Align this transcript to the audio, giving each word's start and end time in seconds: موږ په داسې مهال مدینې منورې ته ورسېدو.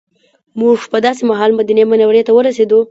موږ 0.59 0.77
په 0.91 0.97
داسې 1.05 1.21
مهال 1.31 1.51
مدینې 1.59 1.83
منورې 1.91 2.21
ته 2.27 2.31
ورسېدو. 2.33 2.79